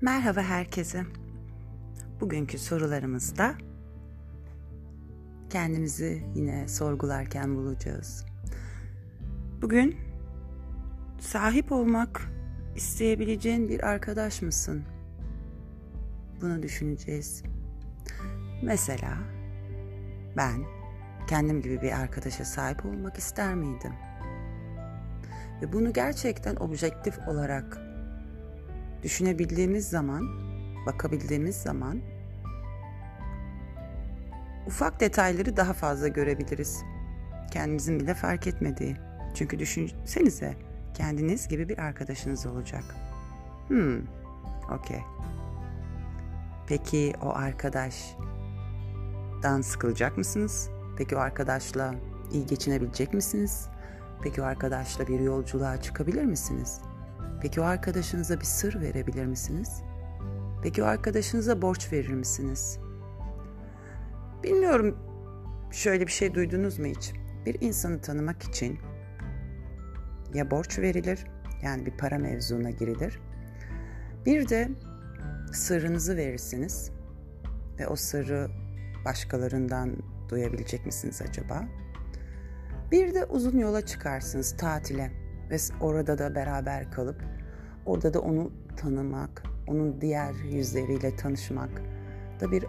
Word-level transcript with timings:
Merhaba 0.00 0.42
herkese. 0.42 1.04
Bugünkü 2.20 2.58
sorularımızda 2.58 3.54
kendimizi 5.50 6.22
yine 6.34 6.68
sorgularken 6.68 7.56
bulacağız. 7.56 8.24
Bugün 9.62 9.96
sahip 11.20 11.72
olmak 11.72 12.30
isteyebileceğin 12.76 13.68
bir 13.68 13.88
arkadaş 13.88 14.42
mısın? 14.42 14.84
Bunu 16.40 16.62
düşüneceğiz. 16.62 17.42
Mesela 18.62 19.18
ben 20.36 20.64
kendim 21.26 21.62
gibi 21.62 21.82
bir 21.82 21.92
arkadaşa 22.00 22.44
sahip 22.44 22.86
olmak 22.86 23.16
ister 23.16 23.54
miydim? 23.54 24.09
Ve 25.62 25.72
bunu 25.72 25.92
gerçekten 25.92 26.56
objektif 26.56 27.28
olarak 27.28 27.78
düşünebildiğimiz 29.02 29.88
zaman, 29.88 30.28
bakabildiğimiz 30.86 31.56
zaman 31.56 32.00
ufak 34.66 35.00
detayları 35.00 35.56
daha 35.56 35.72
fazla 35.72 36.08
görebiliriz. 36.08 36.82
Kendimizin 37.50 38.00
bile 38.00 38.14
fark 38.14 38.46
etmediği. 38.46 38.96
Çünkü 39.34 39.58
düşünsenize 39.58 40.56
kendiniz 40.94 41.48
gibi 41.48 41.68
bir 41.68 41.78
arkadaşınız 41.78 42.46
olacak. 42.46 42.84
Hmm, 43.68 43.98
okey. 44.78 45.00
Peki 46.66 47.12
o 47.22 47.28
arkadaştan 47.28 48.20
sıkılacak 49.62 50.18
mısınız? 50.18 50.70
Peki 50.98 51.16
o 51.16 51.18
arkadaşla 51.18 51.94
iyi 52.32 52.46
geçinebilecek 52.46 53.14
misiniz? 53.14 53.68
Peki 54.22 54.42
o 54.42 54.44
arkadaşla 54.44 55.06
bir 55.06 55.20
yolculuğa 55.20 55.80
çıkabilir 55.80 56.24
misiniz? 56.24 56.80
Peki 57.42 57.60
o 57.60 57.64
arkadaşınıza 57.64 58.40
bir 58.40 58.44
sır 58.44 58.80
verebilir 58.80 59.26
misiniz? 59.26 59.82
Peki 60.62 60.82
o 60.82 60.86
arkadaşınıza 60.86 61.62
borç 61.62 61.92
verir 61.92 62.12
misiniz? 62.12 62.78
Bilmiyorum 64.44 64.96
şöyle 65.70 66.06
bir 66.06 66.12
şey 66.12 66.34
duydunuz 66.34 66.78
mu 66.78 66.86
hiç? 66.86 67.12
Bir 67.46 67.60
insanı 67.60 68.00
tanımak 68.00 68.42
için 68.42 68.78
ya 70.34 70.50
borç 70.50 70.78
verilir 70.78 71.26
yani 71.62 71.86
bir 71.86 71.96
para 71.96 72.18
mevzuna 72.18 72.70
girilir. 72.70 73.20
Bir 74.26 74.48
de 74.48 74.68
sırrınızı 75.52 76.16
verirsiniz 76.16 76.90
ve 77.78 77.86
o 77.86 77.96
sırrı 77.96 78.48
başkalarından 79.04 79.96
duyabilecek 80.28 80.86
misiniz 80.86 81.22
acaba? 81.28 81.64
Bir 82.90 83.14
de 83.14 83.24
uzun 83.24 83.58
yola 83.58 83.86
çıkarsınız 83.86 84.56
tatile 84.56 85.10
ve 85.50 85.56
orada 85.80 86.18
da 86.18 86.34
beraber 86.34 86.90
kalıp 86.90 87.24
orada 87.86 88.14
da 88.14 88.20
onu 88.20 88.52
tanımak, 88.76 89.42
onun 89.66 90.00
diğer 90.00 90.34
yüzleriyle 90.52 91.16
tanışmak 91.16 91.70
da 92.40 92.50
bir 92.50 92.64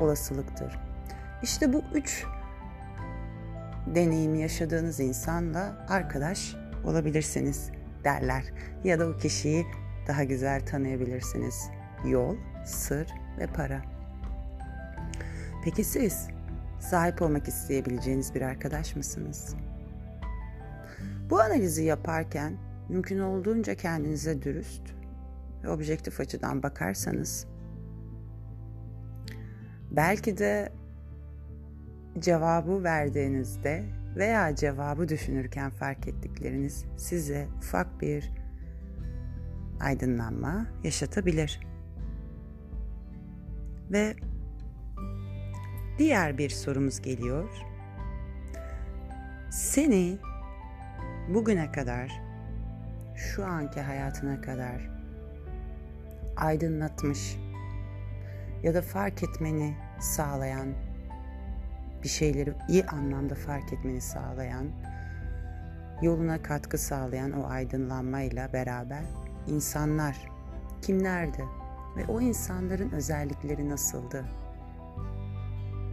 olasılıktır. 0.00 0.78
İşte 1.42 1.72
bu 1.72 1.82
üç 1.94 2.24
deneyimi 3.94 4.40
yaşadığınız 4.40 5.00
insanla 5.00 5.86
arkadaş 5.88 6.56
olabilirsiniz 6.84 7.70
derler. 8.04 8.44
Ya 8.84 8.98
da 8.98 9.08
o 9.08 9.16
kişiyi 9.16 9.66
daha 10.08 10.24
güzel 10.24 10.66
tanıyabilirsiniz. 10.66 11.70
Yol, 12.06 12.36
sır 12.66 13.08
ve 13.38 13.46
para. 13.46 13.82
Peki 15.64 15.84
siz 15.84 16.28
sahip 16.80 17.22
olmak 17.22 17.48
isteyebileceğiniz 17.48 18.34
bir 18.34 18.42
arkadaş 18.42 18.96
mısınız? 18.96 19.56
Bu 21.30 21.40
analizi 21.40 21.84
yaparken 21.84 22.56
mümkün 22.88 23.18
olduğunca 23.18 23.74
kendinize 23.74 24.42
dürüst 24.42 24.82
ve 25.64 25.68
objektif 25.68 26.20
açıdan 26.20 26.62
bakarsanız 26.62 27.46
belki 29.90 30.38
de 30.38 30.72
cevabı 32.18 32.84
verdiğinizde 32.84 33.84
veya 34.16 34.54
cevabı 34.54 35.08
düşünürken 35.08 35.70
fark 35.70 36.08
ettikleriniz 36.08 36.84
size 36.96 37.48
ufak 37.58 38.00
bir 38.00 38.32
aydınlanma 39.80 40.66
yaşatabilir. 40.84 41.60
Ve 43.90 44.16
diğer 45.98 46.38
bir 46.38 46.50
sorumuz 46.50 47.02
geliyor. 47.02 47.48
Seni 49.50 50.18
bugüne 51.28 51.72
kadar 51.72 52.20
şu 53.16 53.44
anki 53.46 53.80
hayatına 53.80 54.40
kadar 54.40 54.90
aydınlatmış 56.36 57.36
ya 58.62 58.74
da 58.74 58.82
fark 58.82 59.22
etmeni 59.22 59.76
sağlayan 60.00 60.74
bir 62.02 62.08
şeyleri 62.08 62.52
iyi 62.68 62.84
anlamda 62.86 63.34
fark 63.34 63.72
etmeni 63.72 64.00
sağlayan 64.00 64.66
yoluna 66.02 66.42
katkı 66.42 66.78
sağlayan 66.78 67.32
o 67.32 67.46
aydınlanmayla 67.46 68.52
beraber 68.52 69.04
insanlar 69.46 70.16
kimlerdi 70.82 71.44
ve 71.96 72.06
o 72.06 72.20
insanların 72.20 72.90
özellikleri 72.90 73.68
nasıldı? 73.68 74.24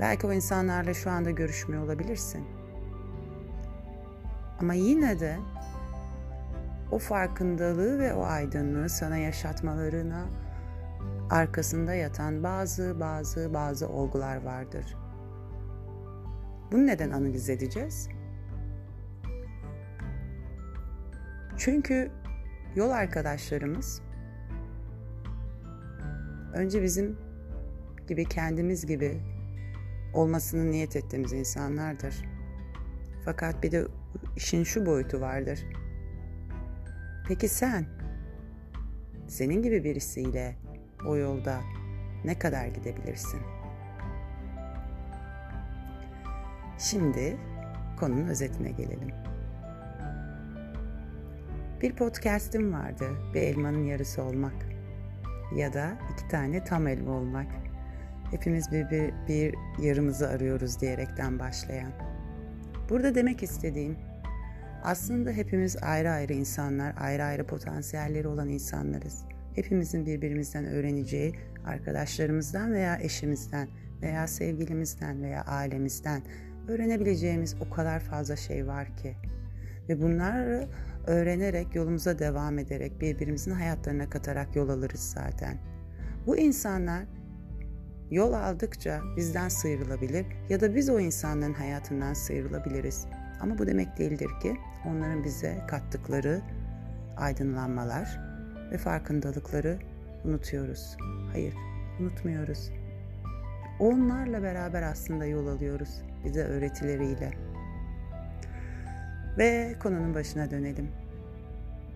Belki 0.00 0.26
o 0.26 0.32
insanlarla 0.32 0.94
şu 0.94 1.10
anda 1.10 1.30
görüşmüyor 1.30 1.84
olabilirsin. 1.84 2.44
Ama 4.60 4.74
yine 4.74 5.20
de 5.20 5.36
o 6.90 6.98
farkındalığı 6.98 7.98
ve 7.98 8.14
o 8.14 8.24
aydınlığı 8.24 8.88
sana 8.88 9.16
yaşatmalarına 9.16 10.26
arkasında 11.30 11.94
yatan 11.94 12.42
bazı 12.42 13.00
bazı 13.00 13.54
bazı 13.54 13.88
olgular 13.88 14.42
vardır. 14.42 14.96
Bunu 16.72 16.86
neden 16.86 17.10
analiz 17.10 17.50
edeceğiz? 17.50 18.08
Çünkü 21.56 22.10
yol 22.76 22.90
arkadaşlarımız 22.90 24.02
önce 26.54 26.82
bizim 26.82 27.18
gibi 28.08 28.24
kendimiz 28.24 28.86
gibi 28.86 29.20
olmasını 30.14 30.70
niyet 30.70 30.96
ettiğimiz 30.96 31.32
insanlardır. 31.32 32.14
Fakat 33.24 33.62
bir 33.62 33.72
de 33.72 33.86
işin 34.36 34.64
şu 34.64 34.86
boyutu 34.86 35.20
vardır. 35.20 35.66
Peki 37.28 37.48
sen 37.48 37.86
senin 39.28 39.62
gibi 39.62 39.84
birisiyle 39.84 40.56
o 41.06 41.16
yolda 41.16 41.60
ne 42.24 42.38
kadar 42.38 42.66
gidebilirsin? 42.66 43.40
Şimdi 46.78 47.36
konunun 48.00 48.28
özetine 48.28 48.70
gelelim. 48.70 49.10
Bir 51.82 51.96
podcast'im 51.96 52.72
vardı. 52.72 53.04
Bir 53.34 53.40
elmanın 53.40 53.84
yarısı 53.84 54.22
olmak 54.22 54.66
ya 55.54 55.72
da 55.72 55.98
iki 56.12 56.28
tane 56.28 56.64
tam 56.64 56.86
elma 56.86 57.12
olmak. 57.12 57.69
Hepimiz 58.30 58.72
bir, 58.72 58.90
bir, 58.90 59.12
bir 59.28 59.54
yarımızı 59.82 60.28
arıyoruz 60.28 60.80
diyerekten 60.80 61.38
başlayan. 61.38 61.92
Burada 62.88 63.14
demek 63.14 63.42
istediğim 63.42 63.96
aslında 64.82 65.30
hepimiz 65.30 65.76
ayrı 65.82 66.10
ayrı 66.10 66.32
insanlar, 66.32 66.94
ayrı 66.98 67.24
ayrı 67.24 67.46
potansiyelleri 67.46 68.28
olan 68.28 68.48
insanlarız. 68.48 69.24
Hepimizin 69.54 70.06
birbirimizden 70.06 70.64
öğreneceği, 70.64 71.34
arkadaşlarımızdan 71.66 72.72
veya 72.72 72.98
eşimizden 73.00 73.68
veya 74.02 74.26
sevgilimizden 74.26 75.22
veya 75.22 75.42
ailemizden 75.42 76.22
öğrenebileceğimiz 76.68 77.56
o 77.60 77.74
kadar 77.74 78.00
fazla 78.00 78.36
şey 78.36 78.66
var 78.66 78.96
ki. 78.96 79.16
Ve 79.88 80.02
bunları 80.02 80.68
öğrenerek 81.06 81.74
yolumuza 81.74 82.18
devam 82.18 82.58
ederek 82.58 83.00
birbirimizin 83.00 83.50
hayatlarına 83.50 84.10
katarak 84.10 84.56
yol 84.56 84.68
alırız 84.68 85.00
zaten. 85.00 85.58
Bu 86.26 86.36
insanlar 86.36 87.04
yol 88.10 88.32
aldıkça 88.32 89.00
bizden 89.16 89.48
sıyrılabilir 89.48 90.26
ya 90.48 90.60
da 90.60 90.74
biz 90.74 90.90
o 90.90 91.00
insanların 91.00 91.54
hayatından 91.54 92.14
sıyrılabiliriz. 92.14 93.06
Ama 93.40 93.58
bu 93.58 93.66
demek 93.66 93.98
değildir 93.98 94.30
ki 94.42 94.56
onların 94.86 95.24
bize 95.24 95.58
kattıkları 95.68 96.40
aydınlanmalar 97.16 98.20
ve 98.72 98.78
farkındalıkları 98.78 99.78
unutuyoruz. 100.24 100.96
Hayır, 101.32 101.54
unutmuyoruz. 102.00 102.70
Onlarla 103.80 104.42
beraber 104.42 104.82
aslında 104.82 105.24
yol 105.24 105.46
alıyoruz 105.46 106.02
bize 106.24 106.44
öğretileriyle. 106.44 107.30
Ve 109.38 109.74
konunun 109.82 110.14
başına 110.14 110.50
dönelim. 110.50 110.88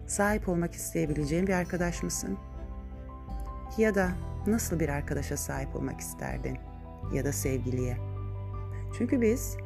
Sahip 0.06 0.48
olmak 0.48 0.74
isteyebileceğin 0.74 1.46
bir 1.46 1.52
arkadaş 1.52 2.02
mısın? 2.02 2.38
Ya 3.78 3.94
da 3.94 4.08
nasıl 4.46 4.80
bir 4.80 4.88
arkadaşa 4.88 5.36
sahip 5.36 5.76
olmak 5.76 6.00
isterdin? 6.00 6.58
Ya 7.12 7.24
da 7.24 7.32
sevgiliye? 7.32 7.96
Çünkü 8.98 9.20
biz 9.20 9.56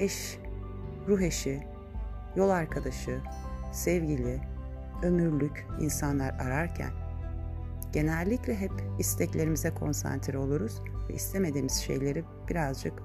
eş, 0.00 0.38
ruh 1.08 1.20
eşi, 1.20 1.62
yol 2.36 2.50
arkadaşı, 2.50 3.20
sevgili 3.72 4.40
ömürlük 5.02 5.66
insanlar 5.80 6.30
ararken 6.30 6.90
genellikle 7.92 8.56
hep 8.56 8.72
isteklerimize 8.98 9.70
konsantre 9.70 10.38
oluruz 10.38 10.82
ve 11.08 11.14
istemediğimiz 11.14 11.74
şeyleri 11.74 12.24
birazcık 12.48 13.02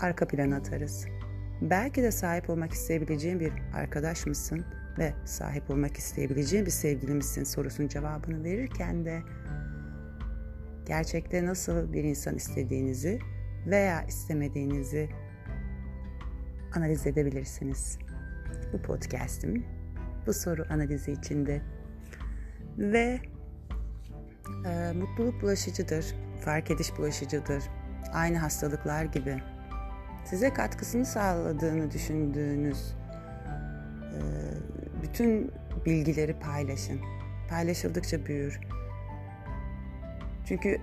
arka 0.00 0.28
plana 0.28 0.56
atarız. 0.56 1.06
Belki 1.60 2.02
de 2.02 2.10
sahip 2.10 2.50
olmak 2.50 2.72
isteyebileceğin 2.72 3.40
bir 3.40 3.52
arkadaş 3.74 4.26
mısın 4.26 4.64
ve 4.98 5.14
sahip 5.24 5.70
olmak 5.70 5.96
isteyebileceğin 5.96 6.66
bir 6.66 6.70
sevgili 6.70 7.14
misin 7.14 7.44
sorusunun 7.44 7.88
cevabını 7.88 8.44
verirken 8.44 9.04
de 9.04 9.22
gerçekte 10.86 11.46
nasıl 11.46 11.92
bir 11.92 12.04
insan 12.04 12.36
istediğinizi 12.36 13.18
veya 13.66 14.02
istemediğinizi 14.02 15.08
analiz 16.76 17.06
edebilirsiniz. 17.06 17.98
Bu 18.72 18.82
podcast'im 18.82 19.64
bu 20.26 20.32
soru 20.32 20.64
analizi 20.70 21.12
içinde 21.12 21.62
ve 22.78 23.20
e, 24.66 24.92
mutluluk 24.92 25.42
bulaşıcıdır, 25.42 26.14
fark 26.40 26.70
ediş 26.70 26.98
bulaşıcıdır. 26.98 27.64
Aynı 28.12 28.38
hastalıklar 28.38 29.04
gibi 29.04 29.42
size 30.24 30.54
katkısını 30.54 31.06
sağladığını 31.06 31.90
düşündüğünüz 31.90 32.94
e, 34.02 34.20
bütün 35.02 35.52
bilgileri 35.86 36.38
paylaşın. 36.40 37.00
Paylaşıldıkça 37.50 38.26
büyür. 38.26 38.60
Çünkü 40.48 40.80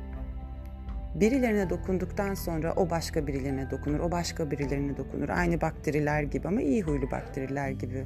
birilerine 1.16 1.70
dokunduktan 1.70 2.34
sonra 2.34 2.74
o 2.74 2.90
başka 2.90 3.28
birilerine 3.28 3.72
dokunur, 3.72 4.00
o 4.00 4.12
başka 4.12 4.52
birilerine 4.52 4.98
dokunur. 4.98 5.30
Aynı 5.30 5.62
bakteriler 5.62 6.24
gibi 6.24 6.48
ama 6.48 6.62
iyi 6.62 6.82
huylu 6.82 7.12
bakteriler 7.12 7.70
gibi. 7.70 8.06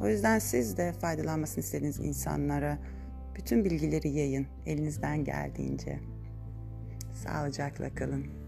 O 0.00 0.08
yüzden 0.08 0.38
siz 0.38 0.76
de 0.76 0.92
faydalanmasını 0.92 1.64
istediğiniz 1.64 2.00
insanlara 2.00 2.78
bütün 3.34 3.64
bilgileri 3.64 4.08
yayın 4.08 4.46
elinizden 4.66 5.24
geldiğince. 5.24 5.98
Sağlıcakla 7.12 7.94
kalın. 7.94 8.43